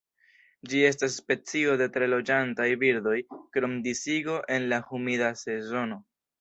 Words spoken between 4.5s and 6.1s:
en la humida sezono.